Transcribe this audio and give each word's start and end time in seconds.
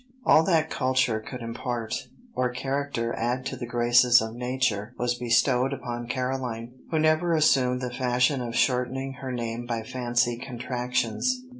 All 0.25 0.41
that 0.45 0.71
culture 0.71 1.19
could 1.19 1.41
impart, 1.41 1.93
or 2.33 2.49
character 2.49 3.13
add 3.13 3.45
to 3.45 3.55
the 3.55 3.67
graces 3.67 4.19
of 4.19 4.33
nature, 4.33 4.95
was 4.97 5.13
bestowed 5.13 5.73
upon 5.73 6.07
Caroline, 6.07 6.71
who 6.89 6.97
never 6.97 7.35
assumed 7.35 7.81
the 7.81 7.93
fashion 7.93 8.41
of 8.41 8.55
shortening 8.55 9.13
her 9.21 9.31
name 9.31 9.67
by 9.67 9.83
fancy 9.83 10.37
contractions. 10.39 11.43